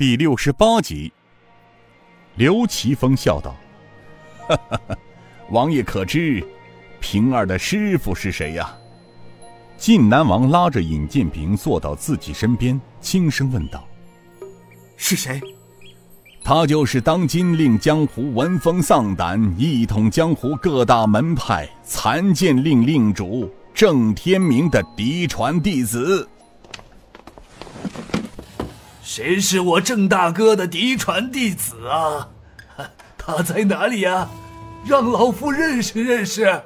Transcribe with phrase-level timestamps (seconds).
[0.00, 1.12] 第六十八集。
[2.36, 3.54] 刘奇峰笑道
[4.48, 4.98] ：“哈哈哈，
[5.50, 6.42] 王爷可知，
[7.00, 8.74] 平儿的师傅是谁呀？”
[9.76, 13.86] 晋南王拉着尹建平坐到自己身边，轻声问道
[14.96, 15.38] ：“是谁？”
[16.42, 26.26] 他就是当今令江湖闻风丧胆、一统江湖各大门派、残剑令令主郑天明的嫡传弟子。
[29.20, 32.26] 谁是我郑大哥的嫡传弟子啊？
[33.18, 34.26] 他在哪里呀？
[34.86, 36.58] 让老夫认识认识。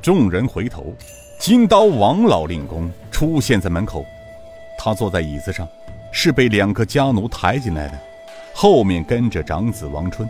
[0.00, 0.96] 众人回头，
[1.38, 4.06] 金刀王老令公出现在门口。
[4.78, 5.68] 他坐在椅子上，
[6.14, 7.98] 是被两个家奴抬进来的，
[8.54, 10.26] 后面跟着长子王春。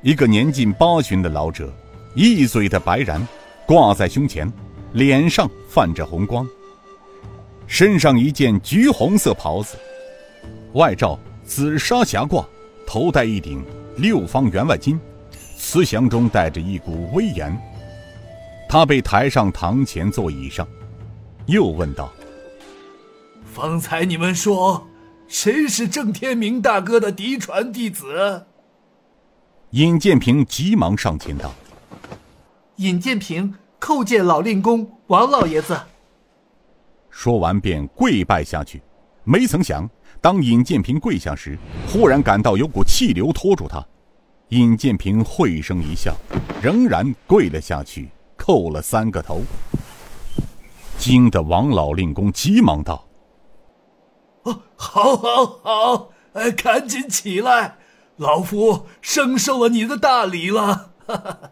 [0.00, 1.68] 一个年近八旬的老者，
[2.14, 3.20] 一嘴的白髯
[3.66, 4.48] 挂在胸前，
[4.92, 6.46] 脸上泛着红光。
[7.70, 9.78] 身上一件橘红色袍子，
[10.72, 12.44] 外罩紫纱霞褂，
[12.84, 13.64] 头戴一顶
[13.96, 14.98] 六方员外巾，
[15.56, 17.56] 慈祥中带着一股威严。
[18.68, 20.66] 他被抬上堂前座椅上，
[21.46, 22.12] 又问道
[23.46, 24.84] ：“方才你们说，
[25.28, 28.46] 谁是郑天明大哥的嫡传弟子？”
[29.70, 31.54] 尹建平急忙上前道
[32.76, 35.80] ：“尹建平叩见老令公王老爷子。”
[37.22, 38.82] 说完便跪拜下去，
[39.24, 39.86] 没曾想，
[40.22, 43.86] 当尹建平跪下时，忽然感到有股气流拖住他。
[44.48, 46.16] 尹建平会声一笑，
[46.62, 49.42] 仍然跪了下去，叩了三个头。
[50.96, 53.06] 惊得王老令公急忙道
[54.44, 57.76] ：“哦，好，好，好，哎，赶紧起来，
[58.16, 60.92] 老夫生受了你的大礼了。”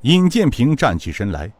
[0.00, 1.52] 尹建平站起身来。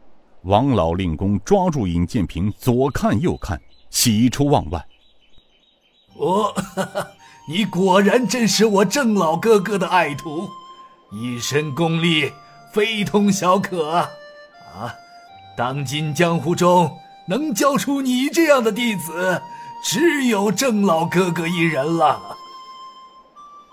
[0.47, 4.87] 王老令公抓住尹建平，左看右看，喜出望外。
[6.17, 6.53] 哦，
[7.49, 10.47] 你果然真是我郑老哥哥的爱徒，
[11.11, 12.31] 一身功力
[12.71, 13.91] 非同小可！
[13.93, 14.07] 啊，
[15.57, 16.97] 当今江湖中
[17.27, 19.41] 能教出你这样的弟子，
[19.83, 22.37] 只有郑老哥哥一人了。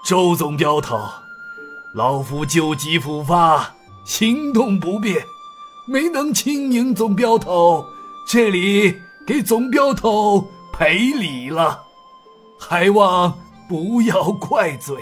[0.04, 0.98] 周总镖头，
[1.94, 5.24] 老夫旧疾复发，行动不便。
[5.86, 7.84] 没能亲迎总镖头，
[8.26, 8.96] 这里
[9.26, 11.84] 给总镖头赔礼了，
[12.58, 14.96] 还望不要怪罪。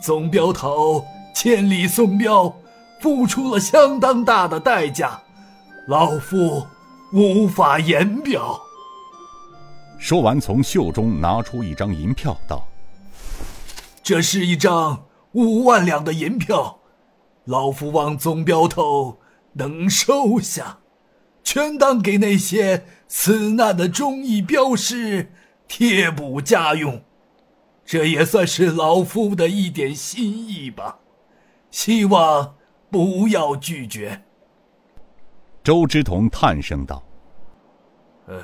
[0.00, 1.04] 总镖头
[1.34, 2.54] 千里送镖，
[3.00, 5.20] 付出了相当大的代价，
[5.88, 6.64] 老夫
[7.12, 8.60] 无法言表。
[9.98, 12.62] 说完，从袖中拿出一张银票，道
[14.00, 16.78] ：“这是一张五万两的银票，
[17.46, 19.17] 老夫望总镖头。”
[19.54, 20.78] 能收下，
[21.42, 25.32] 全当给那些死难的忠义镖师
[25.66, 27.02] 贴补家用，
[27.84, 30.98] 这也算是老夫的一点心意吧。
[31.70, 32.56] 希望
[32.90, 34.22] 不要拒绝。
[35.62, 37.02] 周之同叹声道
[38.26, 38.42] ：“呃，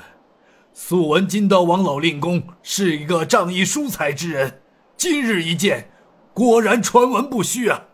[0.73, 4.61] 素闻金刀王老令公是一个仗义疏财之人，
[4.95, 5.89] 今日一见，
[6.33, 7.85] 果然传闻不虚啊。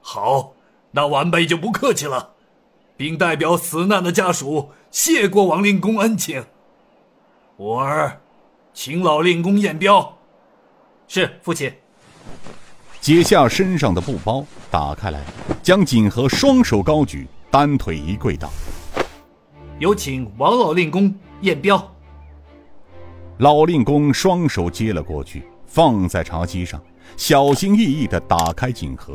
[0.00, 0.54] 好，
[0.92, 2.36] 那晚辈就不客气了。”
[2.98, 6.44] 并代表死难的家属谢过王令公恩情。
[7.56, 8.20] 我儿，
[8.74, 10.18] 请老令公验镖。
[11.06, 11.72] 是父亲。
[13.00, 15.22] 解下身上的布包，打开来，
[15.62, 18.50] 将锦盒双手高举，单腿一跪道
[19.78, 21.94] ：“有请王老令公验镖。”
[23.38, 26.82] 老令公双手接了过去，放在茶几上，
[27.16, 29.14] 小心翼翼地打开锦盒。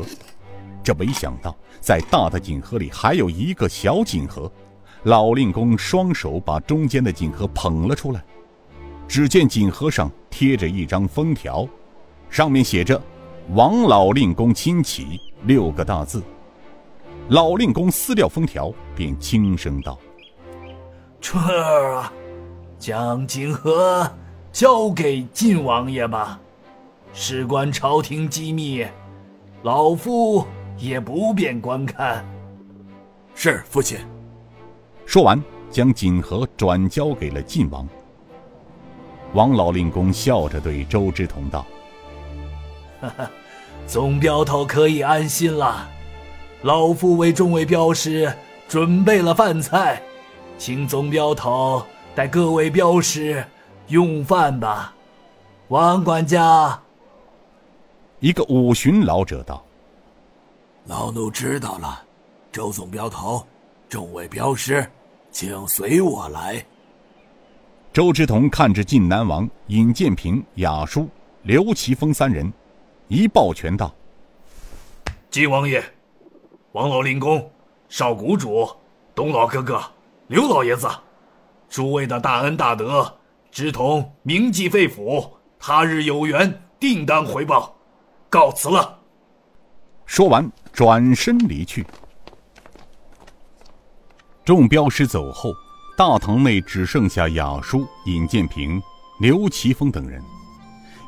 [0.84, 4.52] 这没想到，在大的锦盒里还有一个小锦盒。
[5.04, 8.24] 老令公双手把中间的锦盒捧了出来，
[9.08, 11.68] 只见锦盒上贴着一张封条，
[12.30, 13.02] 上面写着
[13.54, 16.24] “王老令公亲启”六个大字。
[17.28, 20.00] 老令公撕掉封条，便轻声道
[21.20, 22.14] ：“春儿啊，
[22.80, 24.10] 将锦盒
[24.54, 26.40] 交给晋王爷吧，
[27.14, 28.86] 事关朝廷机密，
[29.64, 30.46] 老夫。”
[30.78, 32.26] 也不便观看。
[33.36, 33.98] 是父亲。
[35.06, 37.88] 说完，将锦盒转交给了晋王。
[39.34, 41.66] 王老令公笑着对周之同道
[43.02, 43.32] ：“哈哈，
[43.88, 45.90] 总镖头可以安心了。
[46.62, 48.32] 老夫为众位镖师
[48.68, 50.02] 准备了饭菜，
[50.58, 51.84] 请总镖头
[52.14, 53.44] 带各位镖师
[53.88, 54.94] 用饭吧。”
[55.70, 56.80] 王管家。
[58.20, 59.66] 一个五旬老者道。
[60.86, 62.04] 老奴知道了，
[62.52, 63.46] 周总镖头，
[63.88, 64.86] 众位镖师，
[65.32, 66.64] 请随我来。
[67.94, 71.08] 周之同看着晋南王尹建平、雅叔、
[71.44, 72.52] 刘奇峰三人，
[73.08, 73.96] 一抱拳道
[75.32, 75.82] ：“晋王爷、
[76.74, 77.50] 王老令公、
[77.88, 78.70] 少谷主、
[79.16, 79.82] 东老哥哥、
[80.28, 80.90] 刘老爷子，
[81.70, 83.10] 诸位的大恩大德，
[83.52, 85.26] 知同铭记肺腑，
[85.58, 87.74] 他日有缘定当回报。
[88.30, 89.00] 告辞了。”
[90.06, 91.86] 说完，转身离去。
[94.46, 95.54] 众镖师走后，
[95.98, 98.82] 大堂内只剩下雅叔、尹建平、
[99.20, 100.22] 刘奇峰等人。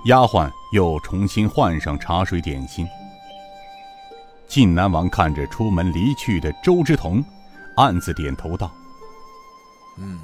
[0.06, 2.88] 丫鬟又重新换上茶水点心。
[4.48, 7.24] 晋南王看着出门离去的周之同，
[7.76, 8.72] 暗自点头道
[9.98, 10.20] ：“嗯，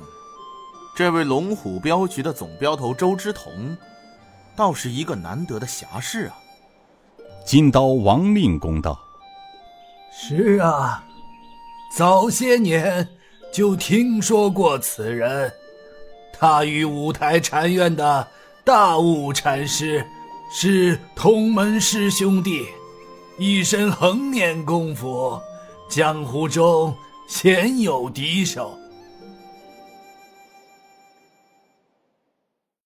[0.96, 3.76] 这位龙虎镖局的总镖头周之同，
[4.56, 6.38] 倒是一个难得的侠士啊。”
[7.46, 9.00] 金刀王令公道
[10.14, 11.04] ：“是啊。”
[11.94, 13.06] 早些年
[13.52, 15.52] 就听说过此人，
[16.32, 18.26] 他与五台禅院的
[18.64, 20.06] 大悟禅师
[20.54, 22.66] 是同门师兄弟，
[23.38, 25.38] 一身横念功夫，
[25.90, 26.96] 江湖中
[27.28, 28.78] 鲜有敌手。